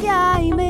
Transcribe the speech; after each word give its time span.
porozmawiajmy 0.00 0.66
o 0.66 0.69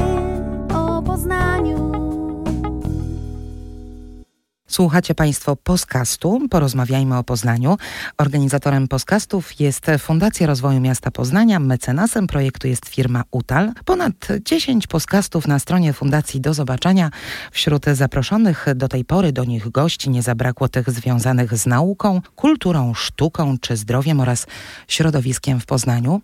Słuchacie 4.70 5.14
Państwo 5.14 5.56
podcastu 5.56 6.40
Porozmawiajmy 6.50 7.18
o 7.18 7.24
Poznaniu. 7.24 7.76
Organizatorem 8.18 8.88
podcastów 8.88 9.60
jest 9.60 9.86
Fundacja 9.98 10.46
Rozwoju 10.46 10.80
Miasta 10.80 11.10
Poznania. 11.10 11.60
Mecenasem 11.60 12.26
projektu 12.26 12.68
jest 12.68 12.88
firma 12.88 13.24
UTAL. 13.30 13.72
Ponad 13.84 14.12
10 14.44 14.86
podcastów 14.86 15.48
na 15.48 15.58
stronie 15.58 15.92
Fundacji 15.92 16.40
do 16.40 16.54
zobaczenia. 16.54 17.10
Wśród 17.52 17.86
zaproszonych 17.86 18.66
do 18.74 18.88
tej 18.88 19.04
pory 19.04 19.32
do 19.32 19.44
nich 19.44 19.70
gości 19.70 20.10
nie 20.10 20.22
zabrakło 20.22 20.68
tych 20.68 20.90
związanych 20.90 21.58
z 21.58 21.66
nauką, 21.66 22.20
kulturą, 22.36 22.94
sztuką 22.94 23.58
czy 23.60 23.76
zdrowiem 23.76 24.20
oraz 24.20 24.46
środowiskiem 24.88 25.60
w 25.60 25.66
Poznaniu. 25.66 26.20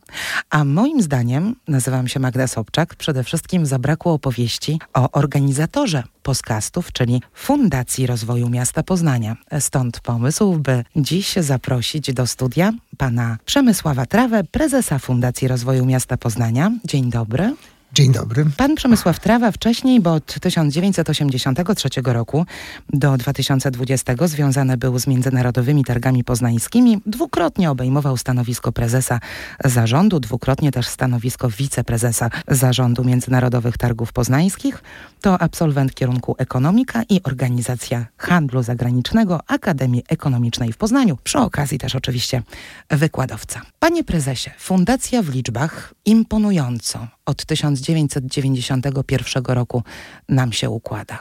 A 0.51 0.65
moim 0.65 1.03
zdaniem, 1.03 1.57
nazywam 1.69 2.09
się 2.09 2.21
Magda 2.21 2.47
Sobczak, 2.47 2.95
przede 2.95 3.25
wszystkim 3.25 3.67
zabrakło 3.67 4.13
opowieści 4.13 4.81
o 4.95 5.11
organizatorze 5.11 6.03
podcastów, 6.27 6.93
czyli 6.93 7.23
Fundacji 7.35 8.07
Rozwoju 8.07 8.49
Miasta 8.49 8.83
Poznania. 8.83 9.37
Stąd 9.61 10.01
pomysł, 10.01 10.59
by 10.59 10.85
dziś 10.97 11.33
zaprosić 11.37 12.13
do 12.13 12.27
studia 12.27 12.73
pana 12.99 13.39
Przemysława 13.45 14.07
Trawę, 14.07 14.45
prezesa 14.45 14.99
Fundacji 14.99 15.49
Rozwoju 15.49 15.87
Miasta 15.87 16.17
Poznania. 16.17 16.71
Dzień 16.85 17.11
dobry. 17.11 17.55
Dzień 17.97 18.13
dobry. 18.13 18.47
Pan 18.57 18.75
Przemysław 18.75 19.21
Trawa 19.21 19.53
wcześniej, 19.53 20.01
bo 20.01 20.13
od 20.13 20.41
1983 20.41 21.89
roku 22.05 22.47
do 22.93 23.17
2020 23.17 24.13
związany 24.27 24.77
był 24.77 24.99
z 24.99 25.07
Międzynarodowymi 25.07 25.85
Targami 25.85 26.25
Poznańskimi. 26.25 27.01
Dwukrotnie 27.07 27.71
obejmował 27.71 28.17
stanowisko 28.17 28.73
prezesa 28.73 29.21
zarządu, 29.65 30.21
dwukrotnie 30.21 30.73
też 30.73 30.87
stanowisko 30.87 31.51
wiceprezesa 31.51 32.31
zarządu 32.49 33.05
Międzynarodowych 33.05 33.79
Targów 33.79 34.13
Poznańskich. 34.13 34.83
To 35.21 35.43
absolwent 35.43 35.95
kierunku 35.95 36.35
ekonomika 36.39 37.03
i 37.09 37.23
organizacja 37.23 38.07
handlu 38.17 38.63
zagranicznego 38.63 39.41
Akademii 39.47 40.05
Ekonomicznej 40.09 40.73
w 40.73 40.77
Poznaniu. 40.77 41.19
Przy 41.25 41.39
okazji 41.39 41.79
też 41.79 41.95
oczywiście 41.95 42.43
wykładowca. 42.91 43.61
Panie 43.79 44.05
prezesie, 44.05 44.51
fundacja 44.59 45.23
w 45.23 45.29
liczbach 45.29 45.96
imponująco 46.07 47.07
od 47.27 47.45
1991 47.45 49.45
roku 49.45 49.83
nam 50.29 50.53
się 50.53 50.71
układa. 50.71 51.19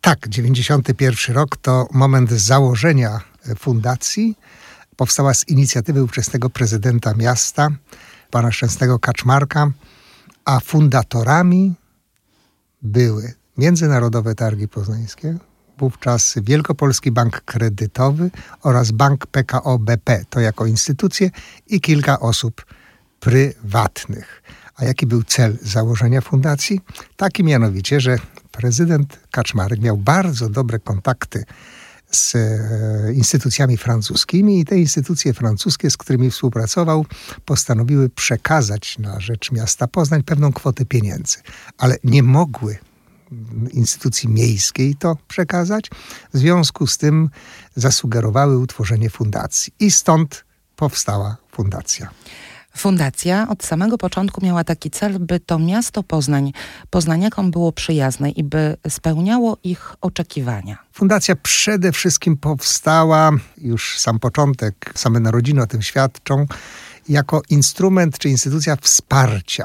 Tak, 0.00 0.28
91 0.28 1.36
rok 1.36 1.56
to 1.56 1.86
moment 1.92 2.30
założenia 2.30 3.20
fundacji. 3.58 4.38
Powstała 4.96 5.34
z 5.34 5.48
inicjatywy 5.48 6.02
ówczesnego 6.02 6.50
prezydenta 6.50 7.14
miasta, 7.14 7.68
pana 8.30 8.52
Szczęsnego 8.52 8.98
Kaczmarka, 8.98 9.70
a 10.44 10.60
fundatorami 10.60 11.74
były 12.82 13.34
Międzynarodowe 13.58 14.34
Targi 14.34 14.68
Poznańskie, 14.68 15.38
wówczas 15.78 16.34
Wielkopolski 16.42 17.10
Bank 17.10 17.40
Kredytowy 17.40 18.30
oraz 18.62 18.90
Bank 18.90 19.26
PKO 19.26 19.78
BP, 19.78 20.24
to 20.30 20.40
jako 20.40 20.66
instytucje 20.66 21.30
i 21.66 21.80
kilka 21.80 22.20
osób 22.20 22.64
prywatnych. 23.22 24.42
A 24.76 24.84
jaki 24.84 25.06
był 25.06 25.22
cel 25.22 25.58
założenia 25.62 26.20
fundacji? 26.20 26.80
Taki 27.16 27.44
mianowicie, 27.44 28.00
że 28.00 28.16
prezydent 28.50 29.20
Kaczmarek 29.30 29.80
miał 29.80 29.96
bardzo 29.96 30.48
dobre 30.48 30.78
kontakty 30.78 31.44
z 32.10 32.34
e, 32.34 33.12
instytucjami 33.12 33.76
francuskimi 33.76 34.60
i 34.60 34.64
te 34.64 34.78
instytucje 34.78 35.34
francuskie, 35.34 35.90
z 35.90 35.96
którymi 35.96 36.30
współpracował, 36.30 37.06
postanowiły 37.44 38.08
przekazać 38.08 38.98
na 38.98 39.20
rzecz 39.20 39.52
miasta 39.52 39.86
Poznań 39.86 40.22
pewną 40.22 40.52
kwotę 40.52 40.84
pieniędzy, 40.84 41.38
ale 41.78 41.96
nie 42.04 42.22
mogły 42.22 42.78
instytucji 43.72 44.28
miejskiej 44.28 44.94
to 44.94 45.16
przekazać. 45.28 45.90
W 46.34 46.38
związku 46.38 46.86
z 46.86 46.98
tym 46.98 47.30
zasugerowały 47.74 48.58
utworzenie 48.58 49.10
fundacji 49.10 49.72
i 49.80 49.90
stąd 49.90 50.44
powstała 50.76 51.36
fundacja. 51.52 52.10
Fundacja 52.76 53.48
od 53.48 53.64
samego 53.64 53.98
początku 53.98 54.44
miała 54.44 54.64
taki 54.64 54.90
cel, 54.90 55.18
by 55.18 55.40
to 55.40 55.58
miasto 55.58 56.02
Poznań 56.02 56.52
poznaniakom 56.90 57.50
było 57.50 57.72
przyjazne 57.72 58.30
i 58.30 58.44
by 58.44 58.76
spełniało 58.88 59.58
ich 59.64 59.94
oczekiwania. 60.00 60.78
Fundacja 60.92 61.36
przede 61.36 61.92
wszystkim 61.92 62.36
powstała, 62.36 63.30
już 63.58 63.98
sam 63.98 64.18
początek, 64.18 64.92
same 64.94 65.20
narodziny 65.20 65.62
o 65.62 65.66
tym 65.66 65.82
świadczą, 65.82 66.46
jako 67.08 67.42
instrument 67.50 68.18
czy 68.18 68.28
instytucja 68.28 68.76
wsparcia. 68.76 69.64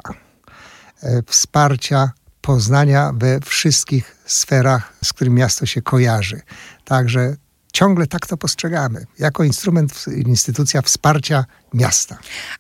E, 1.04 1.24
wsparcia 1.28 2.12
Poznania 2.42 3.12
we 3.16 3.40
wszystkich 3.40 4.16
sferach, 4.26 4.94
z 5.04 5.14
którym 5.14 5.34
miasto 5.34 5.66
się 5.66 5.82
kojarzy. 5.82 6.42
Także 6.86 7.36
ciągle 7.74 8.08
tak 8.08 8.28
to 8.28 8.38
postrzegamy, 8.38 9.06
jako 9.20 9.44
instrument, 9.44 10.06
instytucja 10.26 10.82
wsparcia 10.82 11.46
miasta. 11.74 12.18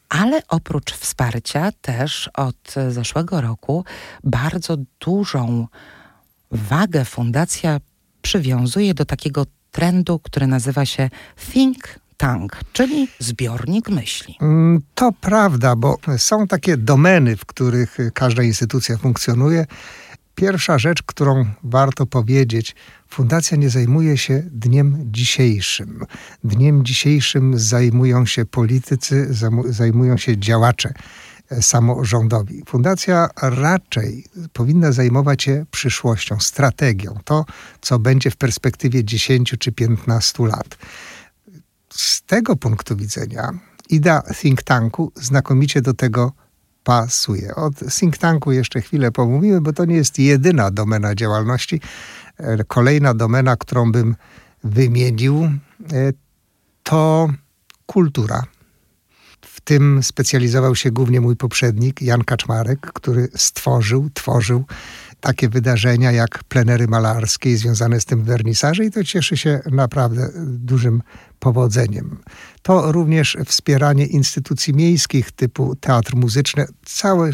Ale 0.10 0.42
oprócz 0.48 0.94
wsparcia 0.94 1.72
też 1.82 2.30
od 2.34 2.76
zeszłego 2.90 3.42
roku 3.42 3.86
bardzo 4.24 4.78
dużą 5.00 5.68
wagę 6.52 7.06
fundacja 7.06 7.80
przywiązuje 8.22 8.94
do 8.94 9.06
takiego 9.06 9.46
trendu, 9.72 10.20
który 10.20 10.48
nazywa 10.48 10.86
się 10.86 11.10
Think 11.52 12.00
Tank, 12.18 12.60
czyli 12.74 13.08
zbiornik 13.20 13.90
myśli. 13.90 14.38
Mm, 14.42 14.82
to 14.96 15.12
prawda, 15.22 15.76
bo 15.76 15.98
są 16.18 16.48
takie 16.48 16.78
domeny, 16.78 17.38
w 17.38 17.46
których 17.46 17.98
każda 18.14 18.44
instytucja 18.44 18.98
funkcjonuje. 18.98 19.66
Pierwsza 20.38 20.80
rzecz, 20.80 21.04
którą 21.04 21.46
warto 21.64 22.06
powiedzieć, 22.06 22.76
Fundacja 23.10 23.58
nie 23.58 23.70
zajmuje 23.70 24.18
się 24.18 24.44
dniem 24.52 24.98
dzisiejszym. 25.06 26.06
Dniem 26.44 26.86
dzisiejszym 26.86 27.60
zajmują 27.60 28.26
się 28.26 28.46
politycy, 28.46 29.28
zajmują 29.70 30.18
się 30.18 30.38
działacze 30.38 30.94
e, 31.50 31.62
samorządowi. 31.62 32.64
Fundacja 32.68 33.30
raczej 33.42 34.26
powinna 34.54 34.92
zajmować 34.92 35.44
się 35.44 35.66
przyszłością, 35.72 36.40
strategią, 36.40 37.20
to 37.26 37.46
co 37.82 38.00
będzie 38.00 38.32
w 38.32 38.36
perspektywie 38.36 39.04
10 39.04 39.56
czy 39.60 39.72
15 39.72 40.46
lat. 40.46 40.78
Z 41.90 42.22
tego 42.22 42.56
punktu 42.56 42.96
widzenia 42.96 43.60
idea 43.90 44.24
think 44.42 44.64
tanku 44.64 45.12
znakomicie 45.16 45.82
do 45.82 45.94
tego 45.94 46.32
pasuje. 46.88 47.56
O 47.56 47.72
think 48.00 48.18
tanku 48.18 48.52
jeszcze 48.52 48.82
chwilę 48.82 49.12
pomówimy, 49.12 49.62
bo 49.62 49.74
to 49.74 49.86
nie 49.86 49.96
jest 49.96 50.20
jedyna 50.20 50.72
domena 50.72 51.16
działalności. 51.16 51.82
E, 52.38 52.64
kolejna 52.64 53.14
domena, 53.14 53.56
którą 53.56 53.92
bym 53.92 54.16
wymienił, 54.64 55.44
e, 55.44 55.50
to 56.84 57.30
kultura. 57.86 58.44
W 59.42 59.62
tym 59.62 60.04
specjalizował 60.04 60.76
się 60.76 60.92
głównie 60.92 61.22
mój 61.22 61.36
poprzednik, 61.36 62.02
Jan 62.02 62.24
Kaczmarek, 62.24 62.80
który 62.80 63.28
stworzył, 63.36 64.10
tworzył 64.14 64.66
takie 65.20 65.50
wydarzenia 65.50 66.12
jak 66.12 66.44
plenery 66.44 66.88
malarskie 66.88 67.58
związane 67.58 68.00
z 68.00 68.06
tym 68.06 68.24
wernisaże 68.24 68.86
i 68.86 68.92
to 68.92 69.04
cieszy 69.04 69.38
się 69.38 69.60
naprawdę 69.72 70.30
dużym 70.46 71.02
powodzeniem. 71.40 72.18
To 72.62 72.92
również 72.92 73.38
wspieranie 73.46 74.06
instytucji 74.06 74.74
miejskich 74.74 75.32
typu 75.32 75.76
teatr 75.76 76.16
muzyczny, 76.16 76.66
cały, 76.86 77.32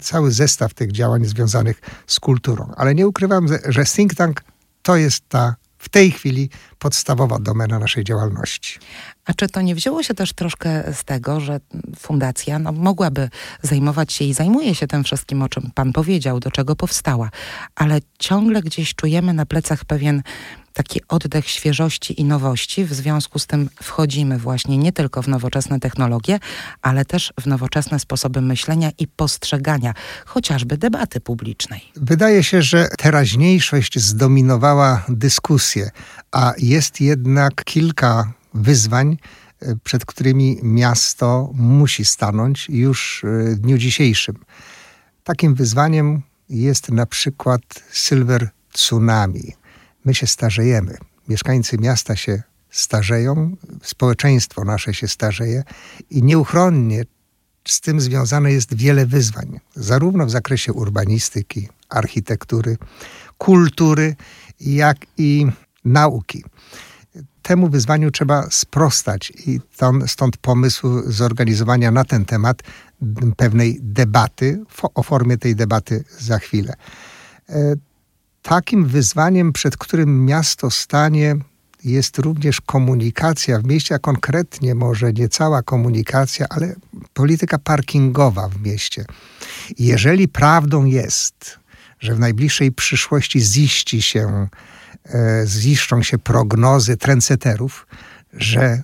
cały 0.00 0.32
zestaw 0.32 0.74
tych 0.74 0.92
działań 0.92 1.24
związanych 1.24 1.80
z 2.06 2.20
kulturą. 2.20 2.72
Ale 2.76 2.94
nie 2.94 3.08
ukrywam, 3.08 3.46
że 3.68 3.84
think 3.84 4.14
tank 4.14 4.42
to 4.82 4.96
jest 4.96 5.28
ta 5.28 5.56
w 5.78 5.88
tej 5.88 6.10
chwili 6.10 6.50
podstawowa 6.82 7.38
domena 7.38 7.78
naszej 7.78 8.04
działalności. 8.04 8.78
A 9.24 9.34
czy 9.34 9.48
to 9.48 9.60
nie 9.60 9.74
wzięło 9.74 10.02
się 10.02 10.14
też 10.14 10.32
troszkę 10.32 10.94
z 10.94 11.04
tego, 11.04 11.40
że 11.40 11.60
fundacja 11.98 12.58
no, 12.58 12.72
mogłaby 12.72 13.28
zajmować 13.62 14.12
się 14.12 14.24
i 14.24 14.34
zajmuje 14.34 14.74
się 14.74 14.86
tym 14.86 15.04
wszystkim, 15.04 15.42
o 15.42 15.48
czym 15.48 15.70
Pan 15.74 15.92
powiedział, 15.92 16.40
do 16.40 16.50
czego 16.50 16.76
powstała, 16.76 17.30
ale 17.74 18.00
ciągle 18.18 18.62
gdzieś 18.62 18.94
czujemy 18.94 19.32
na 19.32 19.46
plecach 19.46 19.84
pewien 19.84 20.22
taki 20.72 21.00
oddech 21.08 21.48
świeżości 21.48 22.20
i 22.20 22.24
nowości. 22.24 22.84
W 22.84 22.92
związku 22.92 23.38
z 23.38 23.46
tym 23.46 23.68
wchodzimy 23.82 24.38
właśnie 24.38 24.78
nie 24.78 24.92
tylko 24.92 25.22
w 25.22 25.28
nowoczesne 25.28 25.80
technologie, 25.80 26.38
ale 26.82 27.04
też 27.04 27.32
w 27.40 27.46
nowoczesne 27.46 27.98
sposoby 27.98 28.40
myślenia 28.40 28.90
i 28.98 29.06
postrzegania 29.06 29.94
chociażby 30.26 30.76
debaty 30.76 31.20
publicznej. 31.20 31.80
Wydaje 31.96 32.42
się, 32.42 32.62
że 32.62 32.88
teraźniejszość 32.98 33.98
zdominowała 33.98 35.04
dyskusję, 35.08 35.90
a 36.32 36.52
jest 36.72 37.00
jednak 37.00 37.64
kilka 37.64 38.32
wyzwań, 38.54 39.16
e, 39.60 39.76
przed 39.84 40.06
którymi 40.06 40.58
miasto 40.62 41.50
musi 41.54 42.04
stanąć 42.04 42.68
już 42.68 43.24
e, 43.24 43.54
w 43.54 43.58
dniu 43.58 43.78
dzisiejszym. 43.78 44.36
Takim 45.24 45.54
wyzwaniem 45.54 46.22
jest 46.48 46.88
na 46.88 47.06
przykład 47.06 47.62
Silver 47.92 48.50
Tsunami. 48.72 49.52
My 50.04 50.14
się 50.14 50.26
starzejemy. 50.26 50.98
Mieszkańcy 51.28 51.78
miasta 51.78 52.16
się 52.16 52.42
starzeją, 52.70 53.56
społeczeństwo 53.82 54.64
nasze 54.64 54.94
się 54.94 55.08
starzeje 55.08 55.62
i 56.10 56.22
nieuchronnie 56.22 57.04
z 57.64 57.80
tym 57.80 58.00
związane 58.00 58.52
jest 58.52 58.74
wiele 58.74 59.06
wyzwań, 59.06 59.60
zarówno 59.74 60.26
w 60.26 60.30
zakresie 60.30 60.72
urbanistyki, 60.72 61.68
architektury, 61.88 62.78
kultury, 63.38 64.16
jak 64.60 64.96
i 65.18 65.46
nauki. 65.84 66.44
Temu 67.42 67.68
wyzwaniu 67.68 68.10
trzeba 68.10 68.46
sprostać 68.50 69.32
i 69.46 69.60
stąd 70.06 70.36
pomysł 70.36 71.02
zorganizowania 71.06 71.90
na 71.90 72.04
ten 72.04 72.24
temat 72.24 72.62
pewnej 73.36 73.78
debaty. 73.80 74.64
O 74.94 75.02
formie 75.02 75.38
tej 75.38 75.56
debaty 75.56 76.04
za 76.18 76.38
chwilę. 76.38 76.74
E, 77.48 77.74
takim 78.42 78.86
wyzwaniem, 78.86 79.52
przed 79.52 79.76
którym 79.76 80.24
miasto 80.24 80.70
stanie, 80.70 81.36
jest 81.84 82.18
również 82.18 82.60
komunikacja 82.60 83.58
w 83.58 83.64
mieście, 83.64 83.94
a 83.94 83.98
konkretnie 83.98 84.74
może 84.74 85.12
nie 85.12 85.28
cała 85.28 85.62
komunikacja, 85.62 86.46
ale 86.50 86.74
polityka 87.14 87.58
parkingowa 87.58 88.48
w 88.48 88.60
mieście. 88.60 89.04
Jeżeli 89.78 90.28
prawdą 90.28 90.84
jest, 90.84 91.58
że 92.00 92.14
w 92.14 92.18
najbliższej 92.18 92.72
przyszłości 92.72 93.40
ziści 93.40 94.02
się, 94.02 94.48
ziszczą 95.44 96.02
się 96.02 96.18
prognozy 96.18 96.96
trendseterów, 96.96 97.86
że 98.32 98.82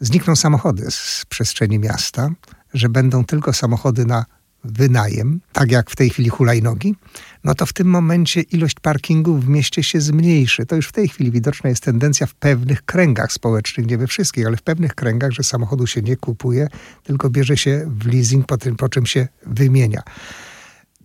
znikną 0.00 0.36
samochody 0.36 0.90
z 0.90 1.24
przestrzeni 1.28 1.78
miasta, 1.78 2.30
że 2.74 2.88
będą 2.88 3.24
tylko 3.24 3.52
samochody 3.52 4.04
na 4.04 4.24
wynajem, 4.64 5.40
tak 5.52 5.70
jak 5.70 5.90
w 5.90 5.96
tej 5.96 6.10
chwili 6.10 6.28
hulajnogi, 6.28 6.94
no 7.44 7.54
to 7.54 7.66
w 7.66 7.72
tym 7.72 7.88
momencie 7.88 8.40
ilość 8.40 8.74
parkingów 8.82 9.44
w 9.44 9.48
mieście 9.48 9.82
się 9.82 10.00
zmniejszy. 10.00 10.66
To 10.66 10.76
już 10.76 10.88
w 10.88 10.92
tej 10.92 11.08
chwili 11.08 11.30
widoczna 11.30 11.70
jest 11.70 11.82
tendencja 11.82 12.26
w 12.26 12.34
pewnych 12.34 12.82
kręgach 12.82 13.32
społecznych, 13.32 13.86
nie 13.86 13.98
we 13.98 14.06
wszystkich, 14.06 14.46
ale 14.46 14.56
w 14.56 14.62
pewnych 14.62 14.94
kręgach, 14.94 15.30
że 15.30 15.42
samochodu 15.42 15.86
się 15.86 16.02
nie 16.02 16.16
kupuje, 16.16 16.68
tylko 17.02 17.30
bierze 17.30 17.56
się 17.56 17.84
w 17.86 18.06
leasing, 18.06 18.46
po, 18.46 18.58
tym, 18.58 18.76
po 18.76 18.88
czym 18.88 19.06
się 19.06 19.28
wymienia. 19.46 20.02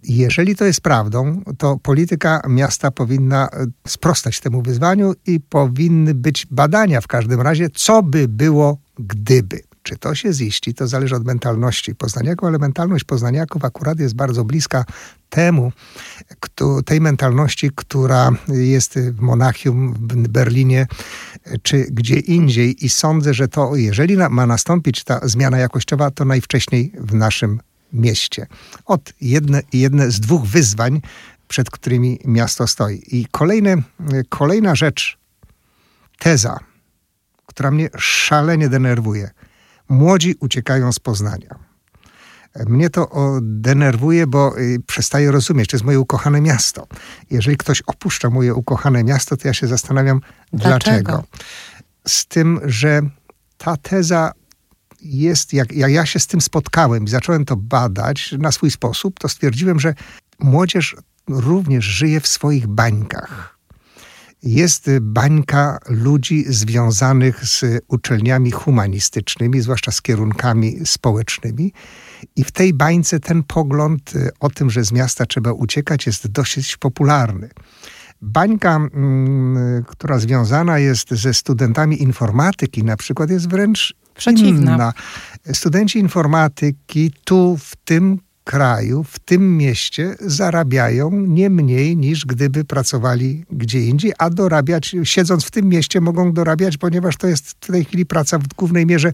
Jeżeli 0.03 0.55
to 0.55 0.65
jest 0.65 0.81
prawdą, 0.81 1.41
to 1.57 1.77
polityka 1.77 2.41
miasta 2.49 2.91
powinna 2.91 3.49
e, 3.49 3.65
sprostać 3.87 4.39
temu 4.39 4.61
wyzwaniu 4.61 5.13
i 5.25 5.39
powinny 5.39 6.13
być 6.13 6.45
badania 6.51 7.01
w 7.01 7.07
każdym 7.07 7.41
razie, 7.41 7.69
co 7.69 8.03
by 8.03 8.27
było, 8.27 8.77
gdyby. 8.99 9.63
Czy 9.83 9.97
to 9.97 10.15
się 10.15 10.33
ziści, 10.33 10.73
to 10.73 10.87
zależy 10.87 11.15
od 11.15 11.25
mentalności 11.25 11.95
poznaniaków, 11.95 12.47
ale 12.47 12.59
mentalność 12.59 13.03
poznaniaków 13.03 13.65
akurat 13.65 13.99
jest 13.99 14.15
bardzo 14.15 14.43
bliska 14.43 14.85
temu, 15.29 15.71
tej 16.85 17.01
mentalności, 17.01 17.71
która 17.75 18.31
jest 18.47 18.99
w 18.99 19.19
Monachium, 19.19 19.93
w 19.93 20.27
Berlinie 20.27 20.87
czy 21.61 21.85
gdzie 21.91 22.19
indziej. 22.19 22.85
I 22.85 22.89
sądzę, 22.89 23.33
że 23.33 23.47
to, 23.47 23.75
jeżeli 23.75 24.17
ma 24.17 24.45
nastąpić 24.45 25.03
ta 25.03 25.19
zmiana 25.23 25.57
jakościowa, 25.57 26.11
to 26.11 26.25
najwcześniej 26.25 26.93
w 26.99 27.13
naszym 27.13 27.59
mieście. 27.93 28.47
Od 28.85 29.13
jedne, 29.21 29.61
jedne 29.73 30.11
z 30.11 30.19
dwóch 30.19 30.43
wyzwań, 30.43 31.01
przed 31.47 31.69
którymi 31.69 32.19
miasto 32.25 32.67
stoi. 32.67 33.03
I 33.07 33.25
kolejne, 33.31 33.75
kolejna 34.29 34.75
rzecz, 34.75 35.17
teza, 36.19 36.59
która 37.45 37.71
mnie 37.71 37.89
szalenie 37.97 38.69
denerwuje– 38.69 39.29
Młodzi 39.89 40.35
uciekają 40.39 40.91
z 40.91 40.99
Poznania. 40.99 41.55
Mnie 42.67 42.89
to 42.89 43.39
denerwuje, 43.41 44.27
bo 44.27 44.59
y, 44.59 44.79
przestaję 44.87 45.31
rozumieć, 45.31 45.69
to 45.69 45.77
jest 45.77 45.85
moje 45.85 45.99
ukochane 45.99 46.41
miasto. 46.41 46.87
Jeżeli 47.29 47.57
ktoś 47.57 47.81
opuszcza 47.81 48.29
moje 48.29 48.53
ukochane 48.53 49.03
miasto, 49.03 49.37
to 49.37 49.47
ja 49.47 49.53
się 49.53 49.67
zastanawiam, 49.67 50.21
dlaczego. 50.53 50.79
dlaczego. 50.79 51.23
Z 52.07 52.25
tym, 52.25 52.59
że 52.63 53.01
ta 53.57 53.77
teza 53.77 54.31
jest, 55.03 55.53
jak, 55.53 55.71
jak 55.71 55.91
ja 55.91 56.05
się 56.05 56.19
z 56.19 56.27
tym 56.27 56.41
spotkałem 56.41 57.03
i 57.03 57.07
zacząłem 57.07 57.45
to 57.45 57.55
badać 57.55 58.35
na 58.39 58.51
swój 58.51 58.71
sposób, 58.71 59.19
to 59.19 59.29
stwierdziłem, 59.29 59.79
że 59.79 59.93
młodzież 60.39 60.95
również 61.27 61.85
żyje 61.85 62.19
w 62.19 62.27
swoich 62.27 62.67
bańkach 62.67 63.53
jest 64.43 64.89
bańka 65.01 65.79
ludzi 65.89 66.45
związanych 66.47 67.45
z 67.45 67.65
uczelniami 67.87 68.51
humanistycznymi, 68.51 69.61
zwłaszcza 69.61 69.91
z 69.91 70.01
kierunkami 70.01 70.79
społecznymi. 70.85 71.73
I 72.35 72.43
w 72.43 72.51
tej 72.51 72.73
bańce 72.73 73.19
ten 73.19 73.43
pogląd 73.43 74.15
y, 74.15 74.29
o 74.39 74.49
tym, 74.49 74.69
że 74.69 74.83
z 74.83 74.91
miasta 74.91 75.25
trzeba 75.25 75.51
uciekać, 75.51 76.05
jest 76.05 76.27
dosyć 76.27 76.77
popularny. 76.77 77.49
Bańka, 78.23 78.75
mm, 78.75 79.83
która 79.87 80.19
związana 80.19 80.79
jest 80.79 81.11
ze 81.11 81.33
studentami 81.33 82.01
informatyki, 82.01 82.83
na 82.83 82.97
przykład, 82.97 83.29
jest 83.29 83.49
wręcz 83.49 83.95
Przeciwna. 84.15 84.73
inna. 84.73 84.93
Studenci 85.53 85.99
informatyki 85.99 87.11
tu, 87.23 87.57
w 87.57 87.75
tym 87.75 88.19
kraju, 88.43 89.03
w 89.03 89.19
tym 89.19 89.57
mieście 89.57 90.15
zarabiają 90.19 91.11
nie 91.11 91.49
mniej 91.49 91.97
niż 91.97 92.25
gdyby 92.25 92.65
pracowali 92.65 93.45
gdzie 93.51 93.85
indziej, 93.85 94.13
a 94.17 94.29
dorabiać, 94.29 94.95
siedząc 95.03 95.45
w 95.45 95.51
tym 95.51 95.69
mieście, 95.69 96.01
mogą 96.01 96.33
dorabiać, 96.33 96.77
ponieważ 96.77 97.17
to 97.17 97.27
jest 97.27 97.49
w 97.49 97.67
tej 97.67 97.85
chwili 97.85 98.05
praca 98.05 98.39
w 98.39 98.47
głównej 98.47 98.85
mierze 98.85 99.11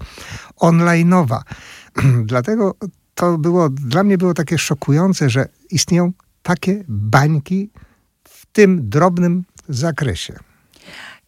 online'owa. 0.61 1.39
Dlatego 2.25 2.75
to 3.15 3.37
było, 3.37 3.69
dla 3.69 4.03
mnie 4.03 4.17
było 4.17 4.33
takie 4.33 4.57
szokujące, 4.57 5.29
że 5.29 5.47
istnieją 5.71 6.11
takie 6.43 6.83
bańki 6.87 7.69
tym 8.53 8.89
drobnym 8.89 9.43
zakresie. 9.69 10.39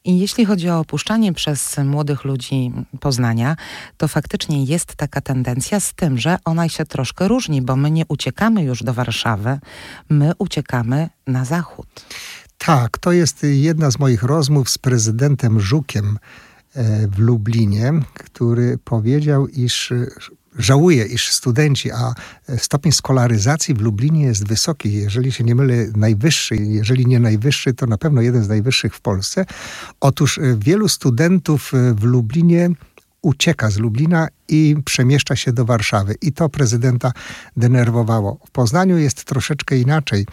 I 0.06 0.19
jeśli 0.19 0.45
chodzi 0.45 0.69
o 0.69 0.79
opuszczanie 0.79 1.33
przez 1.33 1.77
młodych 1.77 2.23
ludzi 2.23 2.71
Poznania, 3.00 3.56
to 3.97 4.07
faktycznie 4.07 4.63
jest 4.63 4.95
taka 4.95 5.21
tendencja 5.21 5.79
z 5.79 5.94
tym, 5.94 6.18
że 6.18 6.38
ona 6.45 6.69
się 6.69 6.85
troszkę 6.85 7.27
różni, 7.27 7.62
bo 7.62 7.75
my 7.75 7.91
nie 7.91 8.06
uciekamy 8.07 8.63
już 8.63 8.83
do 8.83 8.94
Warszawy, 8.94 9.59
my 10.09 10.31
uciekamy 10.39 11.09
na 11.27 11.45
zachód. 11.45 11.88
Tak, 12.57 12.97
to 12.97 13.12
jest 13.12 13.44
jedna 13.44 13.91
z 13.91 14.00
moich 14.00 14.24
rozmów 14.24 14.69
z 14.69 14.77
prezydentem 14.77 15.59
Żukiem 15.59 16.19
e, 16.74 17.07
w 17.07 17.19
Lublinie, 17.19 17.94
który 18.13 18.77
powiedział, 18.77 19.47
iż 19.47 19.94
żałuję, 20.57 21.06
iż 21.06 21.31
studenci, 21.31 21.92
a 21.92 22.13
stopień 22.57 22.92
skolaryzacji 22.92 23.74
w 23.74 23.81
Lublinie 23.81 24.24
jest 24.24 24.48
wysoki, 24.48 24.94
jeżeli 24.94 25.31
się 25.31 25.44
nie 25.44 25.56
mylę, 25.56 25.75
najwyższy, 25.95 26.56
jeżeli 26.56 27.06
nie 27.06 27.19
najwyższy, 27.19 27.74
to 27.74 27.86
na 27.86 27.98
pewno 27.98 28.21
jeden 28.21 28.44
z 28.44 28.48
najwyższych 28.48 28.95
w 28.95 29.01
Polsce. 29.01 29.45
Otóż 30.00 30.38
e, 30.38 30.42
wielu 30.59 30.88
studentów 30.88 31.74
e, 31.74 31.94
w 31.94 32.03
Lublinie 32.03 32.69
ucieka 33.21 33.69
z 33.69 33.77
Lublina 33.77 34.27
i 34.47 34.75
przemieszcza 34.85 35.35
się 35.35 35.53
do 35.53 35.65
Warszawy. 35.65 36.15
I 36.22 36.34
to 36.34 36.50
prezydenta 36.50 37.12
denerwowało. 37.57 38.39
W 38.48 38.51
Poznaniu 38.51 38.98
jest 38.98 39.24
troszeczkę 39.24 39.77
inaczej. 39.77 40.25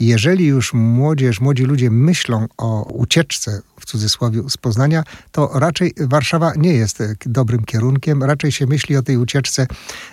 Jeżeli 0.00 0.46
już 0.46 0.72
młodzież, 0.72 1.40
młodzi 1.40 1.64
ludzie 1.64 1.90
myślą 1.90 2.46
o 2.56 2.82
ucieczce, 2.82 3.62
w 3.80 3.86
cudzysłowie, 3.86 4.42
z 4.48 4.56
Poznania, 4.56 5.02
to 5.32 5.50
raczej 5.54 5.94
Warszawa 5.96 6.52
nie 6.56 6.72
jest 6.72 7.02
dobrym 7.26 7.64
kierunkiem. 7.64 8.22
Raczej 8.22 8.52
się 8.52 8.66
myśli 8.66 8.96
o 8.96 9.02
tej 9.02 9.16
ucieczce 9.16 9.66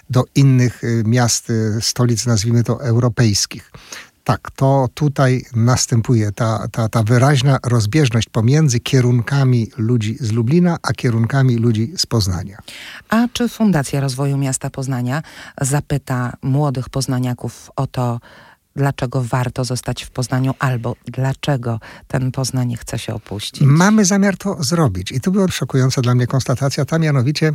do 0.10 0.24
innych 0.36 0.84
y, 0.84 1.04
miast, 1.06 1.50
y, 1.50 1.78
stolic, 1.82 2.26
nazwijmy 2.26 2.64
to 2.64 2.82
europejskich. 2.82 3.72
Tak, 4.26 4.52
to 4.56 4.88
tutaj 4.94 5.46
następuje 5.56 6.32
ta, 6.32 6.68
ta, 6.72 6.90
ta 6.90 7.04
wyraźna 7.04 7.60
rozbieżność 7.66 8.30
pomiędzy 8.30 8.80
kierunkami 8.80 9.72
ludzi 9.78 10.18
z 10.20 10.32
Lublina, 10.32 10.78
a 10.84 10.94
kierunkami 10.94 11.56
ludzi 11.56 11.94
z 11.98 12.06
Poznania. 12.06 12.58
A 13.10 13.28
czy 13.34 13.50
Fundacja 13.50 14.00
Rozwoju 14.00 14.38
Miasta 14.38 14.70
Poznania 14.70 15.22
zapyta 15.62 16.34
młodych 16.42 16.90
poznaniaków 16.90 17.72
o 17.76 17.88
to, 17.88 18.20
dlaczego 18.76 19.24
warto 19.24 19.66
zostać 19.66 20.04
w 20.04 20.10
Poznaniu, 20.10 20.54
albo 20.60 20.96
dlaczego 21.06 21.80
ten 22.08 22.32
Poznań 22.32 22.76
chce 22.76 23.00
się 23.00 23.14
opuścić? 23.14 23.62
Mamy 23.66 24.06
zamiar 24.06 24.38
to 24.38 24.64
zrobić. 24.64 25.12
I 25.12 25.22
tu 25.22 25.32
była 25.32 25.48
szokująca 25.48 26.02
dla 26.02 26.16
mnie 26.16 26.28
konstatacja, 26.28 26.86
ta 26.86 27.00
mianowicie, 27.00 27.52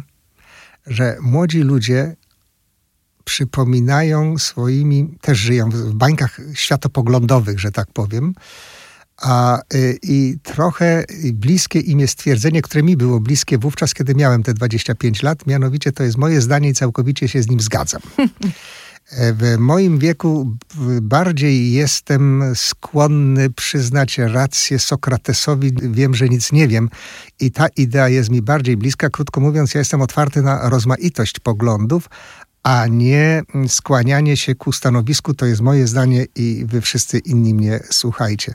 że 0.86 1.16
młodzi 1.20 1.60
ludzie 1.60 2.16
przypominają 3.24 4.38
swoimi, 4.38 5.14
też 5.20 5.38
żyją 5.38 5.70
w 5.70 5.94
bańkach 5.94 6.40
światopoglądowych, 6.54 7.60
że 7.60 7.72
tak 7.72 7.92
powiem. 7.92 8.34
A, 9.20 9.58
y, 9.74 9.98
I 10.02 10.36
trochę 10.42 11.04
bliskie 11.32 11.80
im 11.80 12.00
jest 12.00 12.12
stwierdzenie, 12.12 12.62
które 12.62 12.82
mi 12.82 12.96
było 12.96 13.20
bliskie 13.20 13.58
wówczas, 13.58 13.94
kiedy 13.94 14.14
miałem 14.14 14.42
te 14.42 14.54
25 14.54 15.22
lat, 15.22 15.46
mianowicie 15.46 15.92
to 15.92 16.02
jest 16.02 16.18
moje 16.18 16.40
zdanie 16.40 16.68
i 16.68 16.74
całkowicie 16.74 17.28
się 17.28 17.42
z 17.42 17.48
nim 17.50 17.60
zgadzam. 17.60 18.02
W 19.12 19.56
moim 19.58 19.98
wieku 19.98 20.56
bardziej 21.02 21.72
jestem 21.72 22.42
skłonny 22.54 23.50
przyznać 23.50 24.18
rację 24.18 24.78
Sokratesowi. 24.78 25.72
Wiem, 25.82 26.14
że 26.14 26.28
nic 26.28 26.52
nie 26.52 26.68
wiem 26.68 26.90
i 27.40 27.50
ta 27.50 27.68
idea 27.68 28.08
jest 28.08 28.30
mi 28.30 28.42
bardziej 28.42 28.76
bliska. 28.76 29.10
Krótko 29.10 29.40
mówiąc, 29.40 29.74
ja 29.74 29.78
jestem 29.78 30.02
otwarty 30.02 30.42
na 30.42 30.68
rozmaitość 30.68 31.40
poglądów, 31.40 32.08
a 32.62 32.86
nie 32.86 33.42
skłanianie 33.68 34.36
się 34.36 34.54
ku 34.54 34.72
stanowisku, 34.72 35.34
to 35.34 35.46
jest 35.46 35.60
moje 35.60 35.86
zdanie 35.86 36.26
i 36.36 36.64
wy 36.68 36.80
wszyscy 36.80 37.18
inni 37.18 37.54
mnie 37.54 37.80
słuchajcie. 37.90 38.54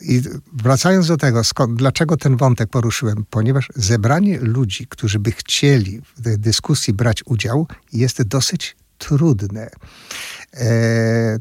I 0.00 0.22
wracając 0.52 1.08
do 1.08 1.16
tego, 1.16 1.44
skąd, 1.44 1.78
dlaczego 1.78 2.16
ten 2.16 2.36
wątek 2.36 2.70
poruszyłem? 2.70 3.24
Ponieważ 3.30 3.68
zebranie 3.74 4.38
ludzi, 4.38 4.86
którzy 4.86 5.18
by 5.18 5.32
chcieli 5.32 6.00
w 6.16 6.22
tej 6.22 6.38
dyskusji 6.38 6.94
brać 6.94 7.22
udział, 7.26 7.66
jest 7.92 8.22
dosyć 8.22 8.76
trudne. 8.98 9.70
E, 10.54 11.38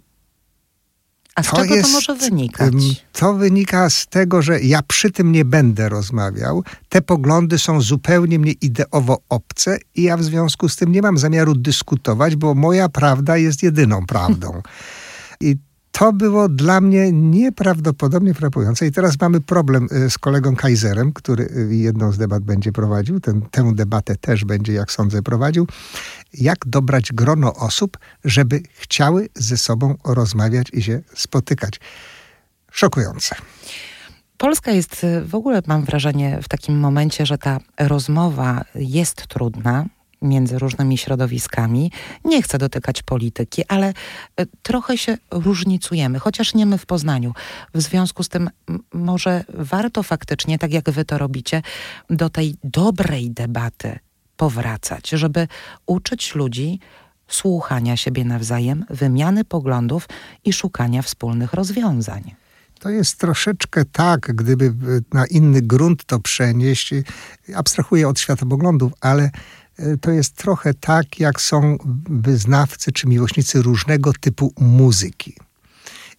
a 1.35 1.43
z 1.43 1.49
to 1.49 1.57
czego 1.57 1.75
jest, 1.75 1.89
to 1.89 1.93
może 1.93 2.15
wynikać? 2.15 2.73
To 3.11 3.33
wynika 3.33 3.89
z 3.89 4.07
tego, 4.07 4.41
że 4.41 4.61
ja 4.61 4.81
przy 4.81 5.11
tym 5.11 5.31
nie 5.31 5.45
będę 5.45 5.89
rozmawiał. 5.89 6.63
Te 6.89 7.01
poglądy 7.01 7.59
są 7.59 7.81
zupełnie 7.81 8.39
mnie 8.39 8.51
ideowo 8.51 9.21
obce 9.29 9.77
i 9.95 10.03
ja 10.03 10.17
w 10.17 10.23
związku 10.23 10.69
z 10.69 10.75
tym 10.75 10.91
nie 10.91 11.01
mam 11.01 11.17
zamiaru 11.17 11.55
dyskutować, 11.55 12.35
bo 12.35 12.55
moja 12.55 12.89
prawda 12.89 13.37
jest 13.37 13.63
jedyną 13.63 14.05
prawdą. 14.05 14.61
I 15.39 15.57
to 15.93 16.13
było 16.13 16.49
dla 16.49 16.81
mnie 16.81 17.11
nieprawdopodobnie 17.11 18.33
frapujące. 18.33 18.87
I 18.87 18.91
teraz 18.91 19.21
mamy 19.21 19.41
problem 19.41 19.87
y, 19.91 20.09
z 20.09 20.17
kolegą 20.17 20.55
Kaiserem, 20.55 21.13
który 21.13 21.43
y, 21.43 21.75
jedną 21.75 22.11
z 22.11 22.17
debat 22.17 22.43
będzie 22.43 22.71
prowadził. 22.71 23.19
Ten, 23.19 23.41
tę 23.41 23.71
debatę 23.75 24.15
też 24.15 24.45
będzie, 24.45 24.73
jak 24.73 24.91
sądzę, 24.91 25.21
prowadził. 25.21 25.67
Jak 26.33 26.57
dobrać 26.65 27.13
grono 27.13 27.55
osób, 27.55 27.97
żeby 28.25 28.61
chciały 28.73 29.29
ze 29.35 29.57
sobą 29.57 29.95
rozmawiać 30.05 30.67
i 30.73 30.83
się 30.83 31.01
spotykać. 31.15 31.79
Szokujące. 32.71 33.35
Polska 34.37 34.71
jest 34.71 35.03
y, 35.03 35.25
w 35.25 35.35
ogóle, 35.35 35.61
mam 35.67 35.85
wrażenie, 35.85 36.39
w 36.41 36.49
takim 36.49 36.79
momencie, 36.79 37.25
że 37.25 37.37
ta 37.37 37.59
rozmowa 37.79 38.61
jest 38.75 39.27
trudna, 39.27 39.85
między 40.23 40.59
różnymi 40.59 40.97
środowiskami. 40.97 41.91
Nie 42.25 42.41
chcę 42.41 42.57
dotykać 42.57 43.03
polityki, 43.03 43.63
ale 43.67 43.87
e, 43.87 44.45
trochę 44.63 44.97
się 44.97 45.17
różnicujemy, 45.31 46.19
chociaż 46.19 46.53
nie 46.53 46.65
my 46.65 46.77
w 46.77 46.85
Poznaniu. 46.85 47.33
W 47.73 47.81
związku 47.81 48.23
z 48.23 48.29
tym 48.29 48.49
może 48.93 49.43
warto 49.53 50.03
faktycznie, 50.03 50.59
tak 50.59 50.73
jak 50.73 50.91
wy 50.91 51.05
to 51.05 51.17
robicie, 51.17 51.61
do 52.09 52.29
tej 52.29 52.55
dobrej 52.63 53.31
debaty 53.31 53.99
powracać, 54.37 55.09
żeby 55.09 55.47
uczyć 55.85 56.35
ludzi 56.35 56.79
słuchania 57.27 57.97
siebie 57.97 58.25
nawzajem, 58.25 58.85
wymiany 58.89 59.43
poglądów 59.45 60.07
i 60.45 60.53
szukania 60.53 61.01
wspólnych 61.01 61.53
rozwiązań. 61.53 62.35
To 62.79 62.89
jest 62.89 63.19
troszeczkę 63.19 63.85
tak, 63.85 64.19
gdyby 64.35 64.73
na 65.13 65.25
inny 65.25 65.61
grunt 65.61 66.05
to 66.05 66.19
przenieść. 66.19 66.93
Abstrahuję 67.55 68.07
od 68.07 68.19
światopoglądów, 68.19 68.93
ale 69.01 69.23
E, 69.23 69.31
to 70.01 70.11
jest 70.11 70.35
trochę 70.35 70.73
tak, 70.73 71.19
jak 71.19 71.41
są 71.41 71.77
wyznawcy 72.09 72.91
czy 72.91 73.07
miłośnicy 73.07 73.61
różnego 73.61 74.13
typu 74.13 74.53
muzyki. 74.59 75.35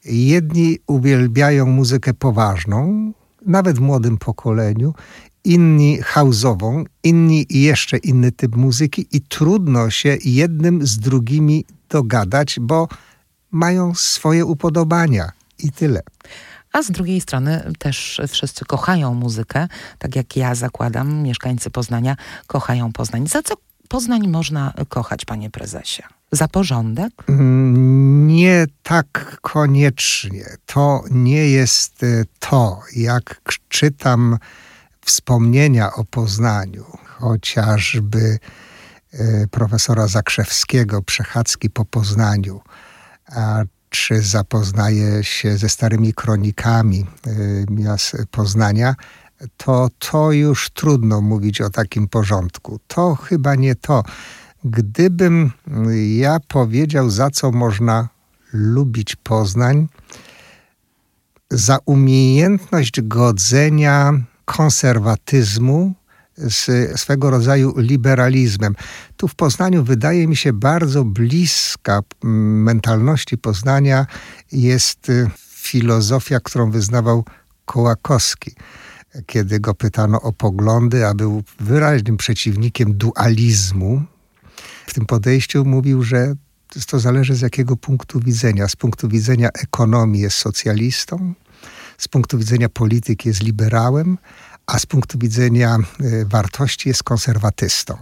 Jedni 0.05 0.79
uwielbiają 0.87 1.67
muzykę 1.67 2.15
poważną, 2.15 3.13
nawet 3.47 3.79
w 3.79 3.81
młodym 3.81 4.19
pokoleniu, 4.19 4.95
inni 5.45 6.03
house'ową, 6.03 6.85
inni 7.03 7.47
jeszcze 7.51 7.97
inny 7.97 8.33
typ 8.33 8.57
muzyki 8.57 9.07
i 9.13 9.21
trudno 9.21 9.91
się 9.91 10.19
jednym 10.25 10.87
z 10.87 10.99
drugimi 10.99 11.65
dogadać, 11.89 12.59
bo 12.61 12.89
mają 13.51 13.95
swoje 13.95 14.45
upodobania 14.45 15.33
i 15.59 15.73
tyle 15.73 16.03
a 16.75 16.83
z 16.83 16.91
drugiej 16.91 17.21
strony 17.21 17.73
też 17.79 18.21
wszyscy 18.29 18.65
kochają 18.65 19.15
muzykę, 19.15 19.69
tak 19.99 20.17
jak 20.17 20.37
ja 20.37 20.55
zakładam, 20.55 21.23
mieszkańcy 21.23 21.71
Poznania 21.71 22.17
kochają 22.47 22.93
Poznań. 22.93 23.27
Za 23.27 23.43
co 23.43 23.55
Poznań 23.89 24.29
można 24.29 24.73
kochać, 24.89 25.25
panie 25.25 25.51
prezesie? 25.51 26.03
Za 26.33 26.49
porządek? 26.49 27.13
Mm, 27.29 28.27
nie 28.27 28.67
tak 28.83 29.39
koniecznie. 29.41 30.45
To 30.67 31.05
nie 31.11 31.49
jest 31.51 32.03
e, 32.03 32.25
to, 32.39 32.81
jak 32.97 33.41
czytam 33.69 34.39
wspomnienia 35.05 35.93
o 35.93 36.05
Poznaniu, 36.05 36.85
chociażby 37.07 38.39
e, 39.13 39.47
profesora 39.51 40.07
Zakrzewskiego, 40.07 41.03
przechadzki 41.03 41.71
po 41.71 41.85
Poznaniu, 41.85 42.61
czy 43.95 44.23
zapoznaje 44.23 45.25
się 45.25 45.57
ze 45.57 45.69
starymi 45.69 46.15
kronikami 46.15 47.07
y, 47.27 47.67
miast 47.71 48.17
Poznania, 48.31 48.95
to 49.57 49.89
to 49.99 50.33
już 50.33 50.71
trudno 50.71 51.21
mówić 51.21 51.61
o 51.61 51.71
takim 51.71 52.09
porządku. 52.09 52.81
To 52.87 53.15
chyba 53.15 53.55
nie 53.55 53.75
to. 53.75 54.05
Gdybym 54.65 55.53
ja 56.17 56.41
powiedział, 56.49 57.11
za 57.11 57.31
co 57.31 57.53
można 57.53 58.09
lubić 58.53 59.17
Poznań, 59.17 59.89
za 61.51 61.79
umiejętność 61.87 63.01
godzenia 63.01 64.13
konserwatyzmu 64.45 65.95
z 66.39 66.67
swego 67.01 67.31
rodzaju 67.31 67.75
liberalizmem. 67.77 68.75
Tu 69.17 69.29
w 69.29 69.35
Poznaniu 69.35 69.85
wydaje 69.85 70.29
mi 70.29 70.37
się 70.37 70.53
bardzo 70.53 71.05
bliska 71.05 72.01
mentalności 72.23 73.39
Poznania 73.39 74.07
jest 74.53 75.09
y, 75.09 75.31
filozofia, 75.51 76.41
którą 76.41 76.71
wyznawał 76.71 77.25
Kołakowski. 77.65 78.53
Kiedy 79.27 79.61
go 79.61 79.75
pytano 79.75 80.21
o 80.21 80.33
poglądy, 80.33 81.07
a 81.07 81.15
był 81.15 81.43
wyraźnym 81.61 82.17
przeciwnikiem 82.17 82.95
dualizmu, 82.95 84.03
w 84.87 84.95
tym 84.95 85.07
podejściu 85.07 85.65
mówił, 85.65 86.03
że 86.03 86.35
to 86.87 87.01
zależy 87.01 87.35
z 87.35 87.41
jakiego 87.41 87.77
punktu 87.77 88.21
widzenia. 88.21 88.69
Z 88.69 88.77
punktu 88.77 89.09
widzenia 89.09 89.49
ekonomii 89.63 90.21
jest 90.21 90.37
socjalistą, 90.37 91.35
z 91.99 92.09
punktu 92.09 92.39
widzenia 92.39 92.69
polityki 92.69 93.29
jest 93.29 93.43
liberałem, 93.43 94.19
a 94.67 94.79
z 94.79 94.87
punktu 94.87 95.19
widzenia 95.19 95.77
e, 95.77 96.25
wartości 96.25 96.89
jest 96.89 97.03
konserwatystą. 97.03 97.97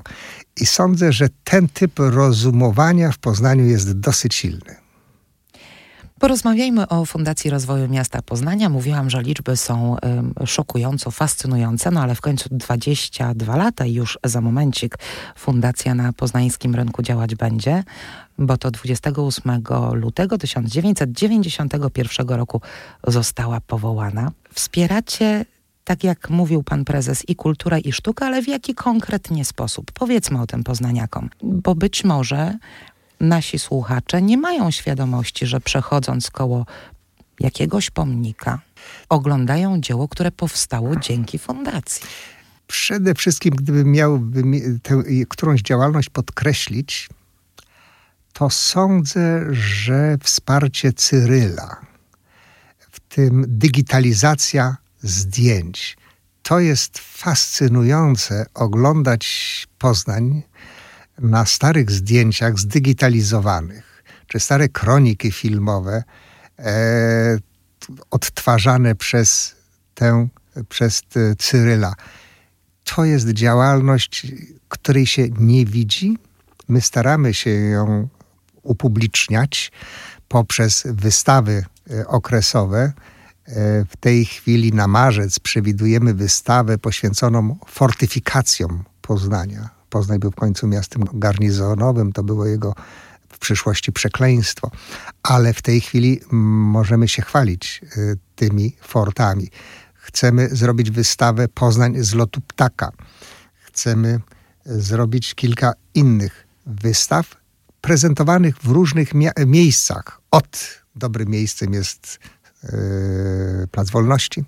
I 0.60 0.66
sądzę, 0.66 1.12
że 1.12 1.28
ten 1.44 1.68
typ 1.68 1.92
rozumowania 1.98 3.12
w 3.12 3.18
Poznaniu 3.18 3.64
jest 3.64 3.92
dosyć 3.92 4.34
silny. 4.34 4.82
Porozmawiajmy 6.22 6.88
o 6.88 7.04
Fundacji 7.04 7.50
Rozwoju 7.50 7.88
Miasta 7.88 8.22
Poznania. 8.22 8.68
Mówiłam, 8.68 9.10
że 9.10 9.22
liczby 9.22 9.56
są 9.56 9.96
y, 10.42 10.46
szokująco 10.46 11.10
fascynujące, 11.10 11.90
no 11.90 12.02
ale 12.02 12.14
w 12.14 12.20
końcu 12.20 12.48
22 12.52 13.56
lata 13.56 13.86
i 13.86 13.94
już 13.94 14.18
za 14.24 14.40
momencik 14.40 14.98
fundacja 15.36 15.94
na 15.94 16.12
poznańskim 16.12 16.74
rynku 16.74 17.02
działać 17.02 17.34
będzie, 17.34 17.84
bo 18.38 18.56
to 18.56 18.70
28 18.70 19.62
lutego 19.92 20.38
1991 20.38 22.28
roku 22.28 22.60
została 23.06 23.60
powołana. 23.60 24.32
Wspieracie 24.54 25.44
tak 25.92 26.04
jak 26.04 26.30
mówił 26.30 26.62
pan 26.62 26.84
prezes, 26.84 27.28
i 27.28 27.36
kultura, 27.36 27.78
i 27.78 27.92
sztuka, 27.92 28.26
ale 28.26 28.42
w 28.42 28.48
jaki 28.48 28.74
konkretnie 28.74 29.44
sposób? 29.44 29.92
Powiedzmy 29.92 30.40
o 30.40 30.46
tym 30.46 30.64
poznaniakom, 30.64 31.30
bo 31.42 31.74
być 31.74 32.04
może 32.04 32.58
nasi 33.20 33.58
słuchacze 33.58 34.22
nie 34.22 34.38
mają 34.38 34.70
świadomości, 34.70 35.46
że 35.46 35.60
przechodząc 35.60 36.30
koło 36.30 36.66
jakiegoś 37.40 37.90
pomnika, 37.90 38.60
oglądają 39.08 39.80
dzieło, 39.80 40.08
które 40.08 40.30
powstało 40.30 40.96
dzięki 40.96 41.38
fundacji. 41.38 42.06
Przede 42.66 43.14
wszystkim, 43.14 43.54
gdybym 43.54 43.92
miał 43.92 44.20
tę 44.82 45.02
którąś 45.28 45.62
działalność 45.62 46.08
podkreślić, 46.08 47.08
to 48.32 48.50
sądzę, 48.50 49.46
że 49.50 50.16
wsparcie 50.22 50.92
Cyryla, 50.92 51.76
w 52.78 53.00
tym 53.00 53.44
digitalizacja 53.48 54.81
zdjęć. 55.02 55.96
To 56.42 56.60
jest 56.60 56.98
fascynujące 56.98 58.46
oglądać 58.54 59.66
Poznań 59.78 60.42
na 61.18 61.46
starych 61.46 61.90
zdjęciach 61.90 62.58
zdigitalizowanych, 62.58 64.04
czy 64.26 64.40
stare 64.40 64.68
kroniki 64.68 65.32
filmowe 65.32 66.04
e, 66.58 67.38
odtwarzane 68.10 68.94
przez 68.94 69.54
tę, 69.94 70.28
przez 70.68 71.02
Cyryla. 71.38 71.94
To 72.84 73.04
jest 73.04 73.28
działalność, 73.28 74.26
której 74.68 75.06
się 75.06 75.28
nie 75.38 75.66
widzi. 75.66 76.18
My 76.68 76.80
staramy 76.80 77.34
się 77.34 77.50
ją 77.50 78.08
upubliczniać 78.62 79.72
poprzez 80.28 80.82
wystawy 80.86 81.64
e, 81.90 82.06
okresowe 82.06 82.92
w 83.88 83.96
tej 84.00 84.24
chwili 84.24 84.72
na 84.72 84.88
marzec 84.88 85.38
przewidujemy 85.38 86.14
wystawę 86.14 86.78
poświęconą 86.78 87.58
fortyfikacjom 87.66 88.84
Poznania. 89.02 89.68
Poznań 89.90 90.18
był 90.18 90.30
w 90.30 90.34
końcu 90.34 90.68
miastem 90.68 91.04
garnizonowym, 91.12 92.12
to 92.12 92.22
było 92.22 92.46
jego 92.46 92.74
w 93.28 93.38
przyszłości 93.38 93.92
przekleństwo, 93.92 94.70
ale 95.22 95.54
w 95.54 95.62
tej 95.62 95.80
chwili 95.80 96.20
możemy 96.30 97.08
się 97.08 97.22
chwalić 97.22 97.80
e, 97.84 98.14
tymi 98.36 98.76
fortami. 98.80 99.50
Chcemy 99.94 100.48
zrobić 100.48 100.90
wystawę 100.90 101.48
Poznań 101.48 101.94
z 102.04 102.14
lotu 102.14 102.40
ptaka. 102.40 102.92
Chcemy 103.54 104.20
zrobić 104.66 105.34
kilka 105.34 105.72
innych 105.94 106.46
wystaw 106.66 107.36
prezentowanych 107.80 108.56
w 108.58 108.66
różnych 108.66 109.14
mia 109.14 109.30
miejscach. 109.46 110.20
Od 110.30 110.82
dobrym 110.96 111.28
miejscem 111.28 111.72
jest 111.72 112.18
Plac 113.70 113.90
Wolności. 113.90 114.44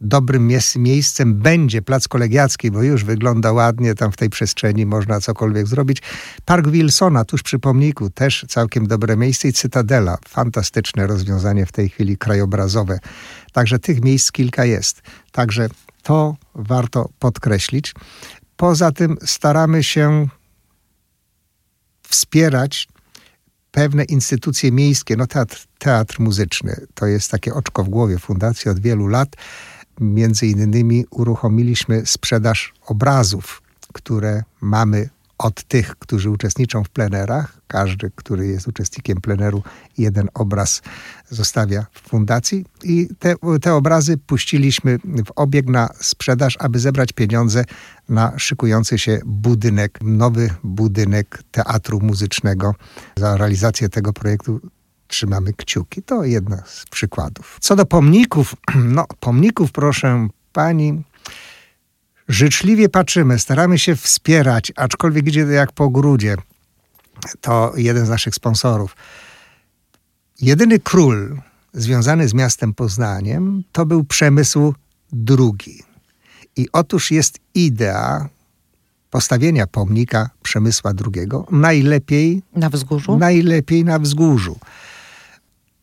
Dobrym 0.00 0.50
miejscem 0.76 1.34
będzie 1.34 1.82
Plac 1.82 2.08
Kolegiacki, 2.08 2.70
bo 2.70 2.82
już 2.82 3.04
wygląda 3.04 3.52
ładnie, 3.52 3.94
tam 3.94 4.12
w 4.12 4.16
tej 4.16 4.30
przestrzeni 4.30 4.86
można 4.86 5.20
cokolwiek 5.20 5.66
zrobić. 5.66 6.02
Park 6.44 6.68
Wilsona, 6.68 7.24
tuż 7.24 7.42
przy 7.42 7.58
pomniku, 7.58 8.10
też 8.10 8.44
całkiem 8.48 8.86
dobre 8.86 9.16
miejsce 9.16 9.48
i 9.48 9.52
Cytadela, 9.52 10.18
fantastyczne 10.28 11.06
rozwiązanie 11.06 11.66
w 11.66 11.72
tej 11.72 11.88
chwili 11.88 12.16
krajobrazowe. 12.16 12.98
Także 13.52 13.78
tych 13.78 14.04
miejsc 14.04 14.32
kilka 14.32 14.64
jest. 14.64 15.02
Także 15.32 15.68
to 16.02 16.36
warto 16.54 17.08
podkreślić. 17.18 17.94
Poza 18.56 18.92
tym 18.92 19.16
staramy 19.24 19.82
się 19.82 20.28
wspierać 22.08 22.88
pewne 23.70 24.04
instytucje 24.04 24.72
miejskie, 24.72 25.16
no 25.16 25.26
teatr, 25.26 25.66
teatr 25.78 26.20
muzyczny, 26.20 26.86
to 26.94 27.06
jest 27.06 27.30
takie 27.30 27.54
oczko 27.54 27.84
w 27.84 27.88
głowie 27.88 28.18
fundacji 28.18 28.70
od 28.70 28.80
wielu 28.80 29.06
lat. 29.06 29.36
Między 30.00 30.46
innymi 30.46 31.06
uruchomiliśmy 31.10 32.06
sprzedaż 32.06 32.74
obrazów, 32.86 33.62
które 33.92 34.42
mamy 34.60 35.08
od 35.38 35.64
tych, 35.64 35.96
którzy 35.96 36.30
uczestniczą 36.30 36.84
w 36.84 36.88
plenerach. 36.88 37.60
Każdy, 37.66 38.10
który 38.14 38.46
jest 38.46 38.68
uczestnikiem 38.68 39.20
pleneru, 39.20 39.62
jeden 39.98 40.28
obraz 40.34 40.82
zostawia 41.30 41.86
w 41.92 42.08
fundacji. 42.08 42.64
I 42.84 43.08
te, 43.18 43.34
te 43.62 43.74
obrazy 43.74 44.16
puściliśmy 44.16 44.98
w 44.98 45.30
obieg 45.36 45.66
na 45.66 45.88
sprzedaż, 46.00 46.56
aby 46.60 46.78
zebrać 46.78 47.12
pieniądze 47.12 47.64
na 48.08 48.38
szykujący 48.38 48.98
się 48.98 49.20
budynek, 49.26 49.98
nowy 50.02 50.50
budynek 50.64 51.42
teatru 51.50 52.00
muzycznego. 52.00 52.74
Za 53.16 53.36
realizację 53.36 53.88
tego 53.88 54.12
projektu 54.12 54.60
trzymamy 55.06 55.52
kciuki. 55.52 56.02
To 56.02 56.24
jedna 56.24 56.62
z 56.66 56.84
przykładów. 56.90 57.58
Co 57.60 57.76
do 57.76 57.86
pomników, 57.86 58.54
no 58.96 59.06
pomników 59.20 59.72
proszę 59.72 60.28
pani, 60.52 61.02
życzliwie 62.28 62.88
patrzymy, 62.88 63.38
staramy 63.38 63.78
się 63.78 63.96
wspierać, 63.96 64.72
aczkolwiek 64.76 65.26
idzie 65.26 65.44
to 65.44 65.50
jak 65.50 65.72
po 65.72 65.90
grudzie. 65.90 66.36
To 67.40 67.72
jeden 67.76 68.06
z 68.06 68.08
naszych 68.08 68.34
sponsorów. 68.34 68.96
Jedyny 70.40 70.78
król 70.78 71.40
związany 71.72 72.28
z 72.28 72.34
miastem 72.34 72.74
Poznaniem 72.74 73.62
to 73.72 73.86
był 73.86 74.04
Przemysł 74.04 74.74
II. 75.28 75.82
I 76.56 76.68
otóż 76.72 77.10
jest 77.10 77.38
idea 77.54 78.28
postawienia 79.10 79.66
pomnika 79.66 80.30
Przemysła 80.42 80.92
II 81.14 81.28
najlepiej 81.50 82.42
na 82.56 82.70
wzgórzu. 82.70 83.18
Najlepiej 83.18 83.84
na 83.84 83.98
wzgórzu. 83.98 84.58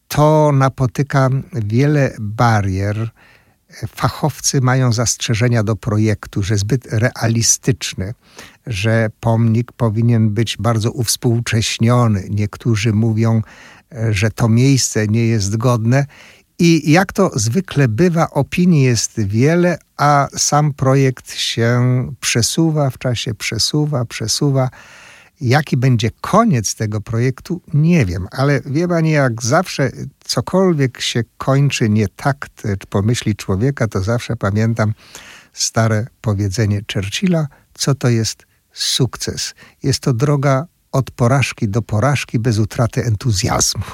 To 0.08 0.52
napotyka 0.54 1.30
wiele 1.54 2.16
barier 2.20 3.10
fachowcy 3.96 4.62
mają 4.62 4.94
zastrzeżenia 4.94 5.64
do 5.64 5.76
projektu, 5.76 6.44
że 6.44 6.58
zbyt 6.58 6.88
realistyczny, 6.92 8.14
że 8.68 9.10
pomnik 9.20 9.72
powinien 9.72 10.30
być 10.30 10.58
bardzo 10.58 10.92
uwspółcześniony. 10.92 12.28
Niektórzy 12.30 12.94
mówią, 12.94 13.42
że 14.10 14.32
to 14.32 14.50
miejsce 14.50 15.08
nie 15.08 15.26
jest 15.26 15.58
godne. 15.58 16.06
I 16.60 16.92
jak 16.92 17.14
to 17.14 17.32
zwykle 17.36 17.88
bywa, 17.88 18.30
opinii 18.30 18.84
jest 18.84 19.20
wiele, 19.22 19.78
a 19.98 20.28
sam 20.38 20.74
projekt 20.74 21.36
się 21.36 21.82
przesuwa 22.20 22.90
w 22.90 22.98
czasie, 22.98 23.34
przesuwa, 23.34 24.06
przesuwa. 24.06 24.70
Jaki 25.42 25.78
będzie 25.78 26.12
koniec 26.22 26.76
tego 26.76 27.02
projektu, 27.02 27.62
nie 27.74 28.06
wiem, 28.06 28.28
ale 28.32 28.62
wie 28.66 28.88
pani, 28.88 29.12
jak 29.12 29.44
zawsze 29.44 29.92
cokolwiek 30.24 31.02
się 31.02 31.24
kończy 31.38 31.90
nie 31.90 32.08
tak 32.08 32.48
pomyśli 32.90 33.36
człowieka, 33.36 33.88
to 33.88 34.02
zawsze 34.02 34.36
pamiętam 34.36 34.94
stare 35.54 36.08
powiedzenie 36.22 36.82
Churchilla, 36.94 37.48
co 37.74 37.96
to 37.96 38.10
jest 38.10 38.46
sukces. 38.74 39.56
Jest 39.84 40.00
to 40.00 40.14
droga 40.14 40.66
od 40.96 41.12
porażki 41.12 41.70
do 41.70 41.82
porażki 41.82 42.40
bez 42.40 42.60
utraty 42.60 43.04
entuzjazmu. 43.04 43.84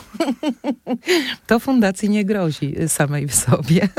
To 1.47 1.59
fundacji 1.59 2.09
nie 2.09 2.25
grozi 2.25 2.75
samej 2.87 3.27
w 3.27 3.35
sobie. 3.35 3.89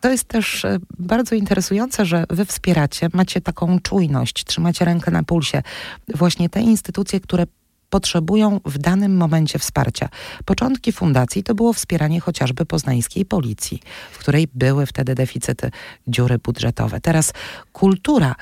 To 0.00 0.10
jest 0.10 0.24
też 0.24 0.64
e, 0.64 0.78
bardzo 0.98 1.34
interesujące, 1.34 2.06
że 2.06 2.24
wy 2.30 2.44
wspieracie, 2.44 3.08
macie 3.12 3.40
taką 3.40 3.80
czujność, 3.80 4.44
trzymacie 4.44 4.84
rękę 4.84 5.10
na 5.10 5.22
pulsie. 5.22 5.62
Właśnie 6.14 6.48
te 6.48 6.60
instytucje, 6.60 7.20
które 7.20 7.46
potrzebują 7.90 8.60
w 8.64 8.78
danym 8.78 9.16
momencie 9.16 9.58
wsparcia. 9.58 10.08
Początki 10.44 10.92
fundacji 10.92 11.42
to 11.42 11.54
było 11.54 11.72
wspieranie 11.72 12.20
chociażby 12.20 12.66
poznańskiej 12.66 13.24
policji, 13.24 13.80
w 14.12 14.18
której 14.18 14.48
były 14.54 14.86
wtedy 14.86 15.14
deficyty, 15.14 15.70
dziury 16.06 16.38
budżetowe. 16.38 17.00
Teraz 17.00 17.32
kultura 17.72 18.34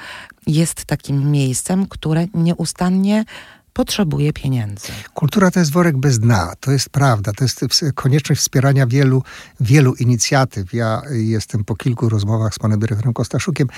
jest 0.47 0.85
takim 0.85 1.31
miejscem, 1.31 1.87
które 1.87 2.27
nieustannie 2.35 3.25
potrzebuje 3.73 4.33
pieniędzy. 4.33 4.89
Kultura 5.15 5.51
to 5.51 5.61
jest 5.61 5.73
worek 5.73 5.97
bez 5.97 6.19
dna, 6.19 6.53
to 6.61 6.73
jest 6.73 6.91
prawda, 6.91 7.33
to 7.33 7.45
jest 7.45 7.85
konieczność 7.95 8.41
wspierania 8.41 8.87
wielu, 8.87 9.23
wielu 9.61 9.95
inicjatyw. 9.95 10.73
Ja 10.73 11.03
jestem 11.11 11.65
po 11.65 11.77
kilku 11.77 12.09
rozmowach 12.09 12.55
z 12.55 12.59
panem 12.59 12.81
dyrektorem 12.81 13.15
Kostaszukiem. 13.15 13.69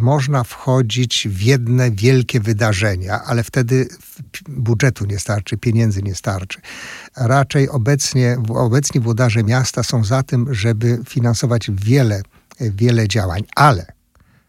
Można 0.00 0.44
wchodzić 0.44 1.28
w 1.28 1.42
jedne 1.42 1.90
wielkie 1.90 2.40
wydarzenia, 2.40 3.22
ale 3.24 3.42
wtedy 3.44 3.88
budżetu 4.48 5.04
nie 5.06 5.18
starczy, 5.18 5.56
pieniędzy 5.56 6.02
nie 6.02 6.14
starczy. 6.14 6.60
Raczej 7.16 7.68
obecnie, 7.68 8.36
obecni 8.48 9.00
włodarze 9.00 9.44
miasta 9.44 9.82
są 9.82 10.04
za 10.04 10.22
tym, 10.22 10.54
żeby 10.54 10.98
finansować 11.08 11.70
wiele, 11.70 12.22
wiele 12.60 13.08
działań, 13.08 13.42
ale 13.56 13.86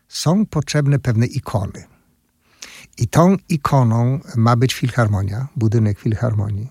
są 0.07 0.45
potrzebne 0.45 0.99
pewne 0.99 1.25
ikony. 1.25 1.83
I 2.99 3.07
tą 3.07 3.37
ikoną 3.49 4.19
ma 4.35 4.55
być 4.55 4.73
filharmonia, 4.73 5.47
budynek 5.55 5.99
filharmonii. 5.99 6.67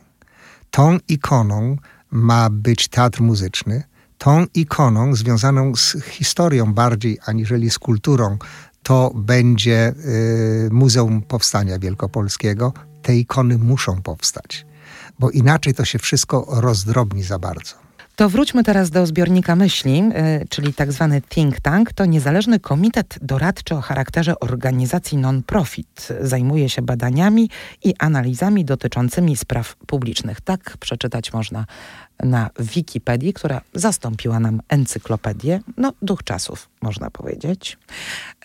Tą 0.71 0.99
ikoną 1.09 1.77
ma 2.11 2.51
być 2.51 2.88
teatr 2.88 3.21
muzyczny. 3.21 3.83
Tą 4.19 4.47
ikoną 4.55 5.14
związaną 5.14 5.77
z 5.77 5.97
historią 6.05 6.75
bardziej 6.75 7.19
aniżeli 7.27 7.71
z 7.71 7.79
kulturą 7.79 8.38
to 8.83 9.12
będzie 9.14 9.95
y, 10.67 10.69
Muzeum 10.73 11.23
Powstania 11.23 11.79
Wielkopolskiego. 11.79 12.73
Te 13.03 13.17
ikony 13.17 13.59
muszą 13.59 14.03
powstać, 14.03 14.67
bo 15.19 15.31
inaczej 15.31 15.75
to 15.75 15.85
się 15.85 15.99
wszystko 15.99 16.47
rozdrobni 16.49 17.23
za 17.23 17.38
bardzo. 17.38 17.88
To 18.19 18.29
wróćmy 18.29 18.65
teraz 18.65 18.91
do 18.91 19.07
zbiornika 19.07 19.57
myśli, 19.57 20.03
y, 20.43 20.49
czyli 20.49 20.75
tak 20.75 20.93
zwany 20.93 21.21
think 21.21 21.61
tank. 21.61 21.93
To 21.93 22.05
niezależny 22.05 22.61
komitet 22.61 23.19
doradczy 23.23 23.75
o 23.75 23.81
charakterze 23.81 24.41
organizacji 24.41 25.19
non-profit. 25.19 26.09
Zajmuje 26.21 26.69
się 26.69 26.83
badaniami 26.83 27.51
i 27.85 27.95
analizami 27.99 28.65
dotyczącymi 28.65 29.37
spraw 29.37 29.77
publicznych. 29.77 30.41
Tak 30.41 30.77
przeczytać 30.81 31.33
można 31.33 31.67
na 32.23 32.51
Wikipedii, 32.59 33.33
która 33.33 33.61
zastąpiła 33.75 34.41
nam 34.41 34.61
encyklopedię. 34.69 35.61
No, 35.77 35.93
duch 36.03 36.25
czasów, 36.25 36.69
można 36.83 37.11
powiedzieć. 37.11 37.79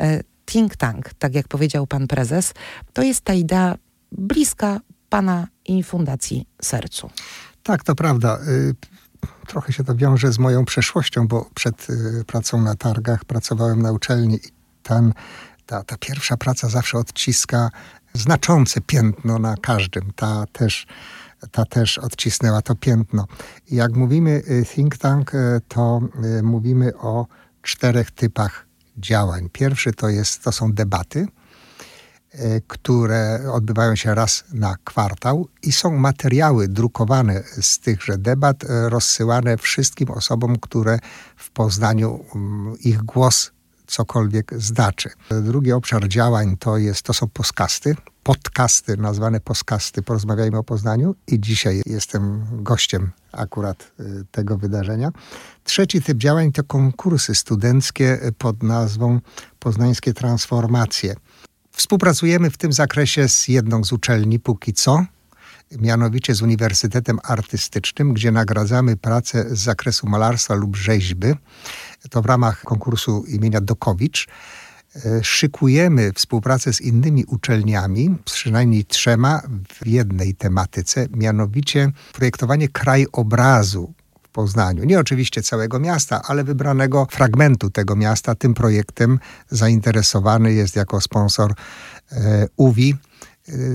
Y, 0.02 0.24
think 0.46 0.76
tank, 0.76 1.14
tak 1.14 1.36
jak 1.36 1.48
powiedział 1.48 1.88
pan 1.88 2.08
prezes, 2.08 2.54
to 2.94 3.02
jest 3.04 3.22
ta 3.22 3.34
idea 3.34 3.78
bliska 4.12 4.80
pana 5.10 5.48
i 5.66 5.84
Fundacji 5.84 6.46
Sercu. 6.62 7.10
Tak, 7.64 7.84
to 7.84 7.96
prawda. 7.96 8.40
Trochę 9.48 9.74
się 9.74 9.84
to 9.84 9.96
wiąże 9.96 10.32
z 10.32 10.40
moją 10.40 10.66
przeszłością, 10.66 11.28
bo 11.28 11.50
przed 11.54 11.90
y, 11.90 12.24
pracą 12.28 12.62
na 12.62 12.76
targach 12.76 13.26
pracowałem 13.26 13.82
na 13.82 13.92
uczelni 13.92 14.36
i 14.36 14.52
ten, 14.84 15.14
ta, 15.66 15.84
ta 15.84 15.98
pierwsza 15.98 16.38
praca 16.38 16.70
zawsze 16.70 16.98
odciska 16.98 17.70
znaczące 18.14 18.82
piętno 18.82 19.40
na 19.40 19.56
każdym. 19.58 20.14
Ta 20.16 20.46
też, 20.52 20.88
ta 21.52 21.66
też 21.66 21.98
odcisnęła 21.98 22.62
to 22.62 22.76
piętno. 22.76 23.28
Jak 23.72 23.96
mówimy 23.96 24.42
y, 24.50 24.66
think 24.66 24.98
tank, 24.98 25.36
y, 25.36 25.62
to 25.68 26.02
mówimy 26.44 26.98
o 26.98 27.28
czterech 27.62 28.12
typach 28.12 28.66
działań. 28.98 29.50
Pierwszy 29.52 29.94
to, 29.94 30.10
jest, 30.10 30.44
to 30.44 30.52
są 30.52 30.74
debaty 30.74 31.28
które 32.68 33.40
odbywają 33.52 33.96
się 33.96 34.16
raz 34.16 34.44
na 34.54 34.76
kwartał 34.84 35.48
i 35.64 35.72
są 35.72 35.92
materiały 35.98 36.68
drukowane 36.68 37.44
z 37.62 37.80
tychże 37.80 38.18
debat, 38.18 38.64
e, 38.64 38.90
rozsyłane 38.90 39.58
wszystkim 39.58 40.12
osobom, 40.12 40.60
które 40.60 41.00
w 41.38 41.52
Poznaniu 41.52 42.26
mm, 42.36 42.80
ich 42.80 42.98
głos 42.98 43.52
cokolwiek 43.88 44.54
znaczy. 44.58 45.10
Drugi 45.42 45.72
obszar 45.72 46.08
działań 46.08 46.58
to, 46.58 46.78
jest, 46.78 47.02
to 47.02 47.14
są 47.14 47.28
podcasty, 47.28 47.96
podcasty 48.24 48.98
nazwane 48.98 49.40
podcasty 49.40 50.02
Porozmawiajmy 50.02 50.58
o 50.58 50.64
Poznaniu 50.64 51.16
i 51.28 51.40
dzisiaj 51.40 51.82
jestem 51.86 52.46
gościem 52.52 53.12
akurat 53.32 53.92
e, 54.00 54.04
tego 54.32 54.58
wydarzenia. 54.58 55.12
Trzeci 55.64 56.02
typ 56.02 56.18
działań 56.18 56.52
to 56.52 56.64
konkursy 56.64 57.36
studenckie 57.36 58.20
pod 58.38 58.64
nazwą 58.64 59.20
Poznańskie 59.60 60.14
Transformacje. 60.14 61.16
Współpracujemy 61.76 62.50
w 62.50 62.58
tym 62.58 62.74
zakresie 62.74 63.30
z 63.30 63.48
jedną 63.48 63.84
z 63.84 63.92
uczelni 63.92 64.40
póki 64.40 64.74
co. 64.74 65.06
mianowicie 65.72 66.36
z 66.36 66.42
Uniwersytetem 66.42 67.20
Artystycznym, 67.24 68.14
gdzie 68.14 68.32
nagradzamy 68.32 68.98
pracę 68.98 69.46
z 69.56 69.60
zakresu 69.60 70.08
malarstwa 70.08 70.54
lub 70.54 70.76
rzeźby. 70.76 71.28
To 72.10 72.22
w 72.22 72.26
ramach 72.26 72.64
konkursu 72.64 73.26
imienia 73.28 73.62
Dokowicz. 73.62 74.28
E, 74.96 75.24
szykujemy 75.24 76.12
współpracę 76.16 76.74
z 76.74 76.82
innymi 76.82 77.26
uczelniami, 77.26 78.16
przynajmniej 78.26 78.86
trzema, 78.86 79.42
w 79.82 79.88
jednej 79.88 80.36
tematyce, 80.36 81.08
mianowicie 81.12 81.92
projektowanie 82.14 82.68
krajobrazu 82.70 83.94
Poznaniu. 84.34 84.84
Nie 84.84 85.00
oczywiście 85.00 85.42
całego 85.42 85.80
miasta, 85.80 86.22
ale 86.26 86.44
wybranego 86.44 87.08
fragmentu 87.12 87.70
tego 87.70 87.96
miasta. 87.96 88.36
Tym 88.36 88.54
projektem 88.54 89.20
zainteresowany 89.50 90.54
jest 90.54 90.76
jako 90.76 91.02
sponsor 91.02 91.54
e, 92.12 92.48
UWI 92.56 92.96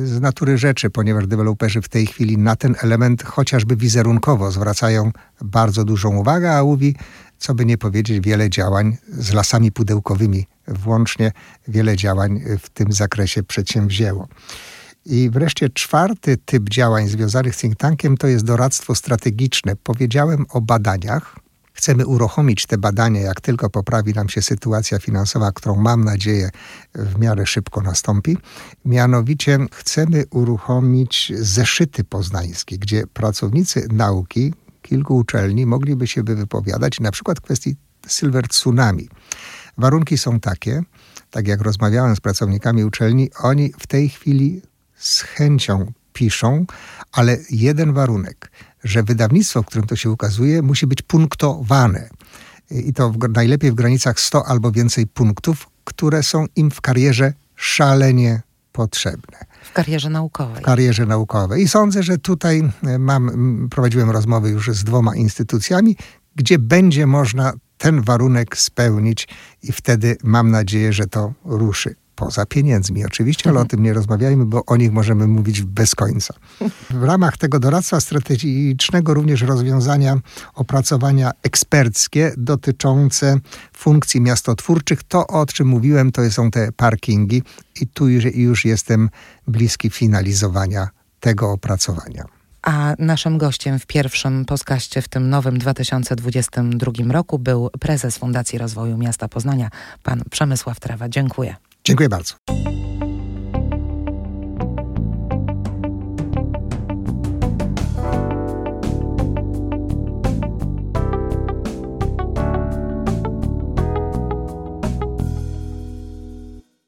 z 0.05 0.21
natury 0.21 0.59
rzeczy, 0.59 0.90
ponieważ 0.90 1.27
deweloperzy 1.27 1.83
w 1.83 1.88
tej 1.88 2.07
chwili 2.07 2.38
na 2.38 2.57
ten 2.57 2.75
element 2.83 3.23
chociażby 3.23 3.77
wizerunkowo 3.77 4.51
zwracają 4.51 5.12
bardzo 5.40 5.85
dużą 5.85 6.16
uwagę, 6.16 6.57
a 6.57 6.62
UWI, 6.62 6.97
co 7.38 7.55
by 7.55 7.64
nie 7.64 7.79
powiedzieć, 7.79 8.21
wiele 8.21 8.51
działań 8.51 8.97
z 9.09 9.33
lasami 9.33 9.73
pudełkowymi 9.73 10.47
włącznie, 10.68 11.33
wiele 11.68 11.97
działań 11.97 12.40
w 12.59 12.68
tym 12.68 12.92
zakresie 12.92 13.42
przedsięwzięło. 13.42 14.29
I 15.09 15.31
wreszcie 15.31 15.68
czwarty 15.68 16.37
typ 16.37 16.68
działań 16.68 17.09
związanych 17.09 17.57
z 17.57 17.59
think 17.59 17.77
tankiem 17.77 18.16
to 18.16 18.27
jest 18.27 18.44
doradztwo 18.44 18.94
strategiczne. 18.94 19.77
Powiedziałem 19.77 20.47
o 20.49 20.61
badaniach, 20.61 21.37
Chcemy 21.79 22.07
uruchomić 22.07 22.66
te 22.66 22.79
badania, 22.79 23.21
jak 23.21 23.40
tylko 23.40 23.71
poprawi 23.71 24.12
nam 24.12 24.29
się 24.29 24.42
sytuacja 24.42 24.99
finansowa, 24.99 25.53
którą 25.53 25.77
mam 25.77 26.05
nadzieję 26.05 26.51
w 26.94 27.18
miarę 27.18 27.47
szybko 27.47 27.81
nastąpi. 27.81 28.37
Mianowicie 28.85 29.59
chcemy 29.73 30.25
uruchomić 30.31 31.33
zeszyty 31.37 32.05
poznańskie, 32.05 32.79
gdzie 32.79 33.07
pracownicy 33.07 33.88
nauki 33.92 34.55
kilku 34.83 35.16
uczelni 35.16 35.66
mogliby 35.66 36.07
się 36.07 36.23
wypowiadać 36.23 37.01
na 37.01 37.11
przykład 37.11 37.38
w 37.38 37.42
kwestii 37.42 37.77
Silver 38.09 38.49
Tsunami. 38.49 39.09
Warunki 39.77 40.18
są 40.18 40.40
takie, 40.40 40.83
tak 41.31 41.49
jak 41.49 41.61
rozmawiałem 41.61 42.16
z 42.16 42.21
pracownikami 42.21 42.85
uczelni, 42.85 43.31
oni 43.42 43.73
w 43.79 43.87
tej 43.87 44.09
chwili 44.09 44.62
z 44.99 45.21
chęcią 45.21 45.93
piszą, 46.13 46.67
ale 47.13 47.37
jeden 47.51 47.93
warunek– 47.93 48.51
że 48.85 49.03
wydawnictwo, 49.03 49.63
w 49.63 49.67
którym 49.67 49.87
to 49.87 49.97
się 49.97 50.11
ukazuje, 50.11 50.63
musi 50.63 50.87
być 50.87 51.03
punktowane. 51.03 52.09
I 52.71 52.93
to 52.93 53.11
w, 53.11 53.19
najlepiej 53.35 53.73
w 53.73 53.75
granicach 53.75 54.21
100 54.21 54.47
albo 54.47 54.73
więcej 54.73 55.07
punktów, 55.07 55.69
które 55.85 56.23
są 56.23 56.47
im 56.57 56.71
w 56.71 56.81
karierze 56.81 57.33
szalenie 57.57 58.43
potrzebne. 58.73 59.39
W 59.63 59.73
karierze 59.73 60.11
naukowej. 60.11 60.63
W 60.63 60.65
karierze 60.65 61.07
naukowej. 61.07 61.63
I 61.63 61.69
sądzę, 61.69 62.03
że 62.03 62.19
tutaj 62.19 62.63
mam, 62.99 63.69
prowadziłem 63.71 64.11
rozmowy 64.11 64.51
już 64.51 64.71
z 64.71 64.85
dwoma 64.85 65.17
instytucjami, 65.17 65.97
gdzie 66.37 66.59
będzie 66.59 67.07
można 67.07 67.53
ten 67.79 68.03
warunek 68.03 68.59
spełnić 68.59 69.29
i 69.63 69.73
wtedy 69.73 70.17
mam 70.23 70.51
nadzieję, 70.51 70.93
że 70.93 71.07
to 71.07 71.33
ruszy 71.45 71.95
poza 72.18 72.46
pieniędzmi 72.46 73.04
oczywiście, 73.04 73.50
ale 73.50 73.59
o 73.59 73.62
mhm. 73.62 73.68
tym 73.68 73.83
nie 73.83 73.92
rozmawiajmy, 73.92 74.44
bo 74.44 74.64
o 74.64 74.76
nich 74.76 74.92
możemy 74.92 75.26
mówić 75.26 75.62
bez 75.62 75.94
końca. 75.94 76.35
W 76.90 77.04
ramach 77.04 77.37
tego 77.37 77.59
doradztwa 77.59 78.00
strategicznego 78.00 79.14
również 79.14 79.42
rozwiązania, 79.42 80.20
opracowania 80.54 81.31
eksperckie 81.42 82.33
dotyczące 82.37 83.38
funkcji 83.76 84.20
miastotwórczych. 84.20 85.02
To, 85.02 85.26
o 85.26 85.46
czym 85.46 85.68
mówiłem, 85.68 86.12
to 86.12 86.31
są 86.31 86.50
te 86.50 86.72
parkingi 86.72 87.42
i 87.81 87.87
tu 87.87 88.09
już 88.35 88.64
jestem 88.64 89.11
bliski 89.46 89.90
finalizowania 89.90 90.88
tego 91.20 91.52
opracowania. 91.52 92.24
A 92.62 92.94
naszym 92.98 93.38
gościem 93.38 93.78
w 93.78 93.87
pierwszym 93.87 94.44
podcaście 94.44 95.02
w 95.02 95.09
tym 95.09 95.31
nowym 95.31 95.59
2022 95.59 96.92
roku 97.12 97.38
był 97.38 97.70
prezes 97.81 98.18
Fundacji 98.18 98.59
Rozwoju 98.59 98.98
Miasta 98.98 99.28
Poznania, 99.28 99.70
pan 100.02 100.22
Przemysław 100.31 100.81
Trawa. 100.81 101.09
Dziękuję. 101.09 101.57
Dziękuję 101.85 102.09
bardzo. 102.09 102.35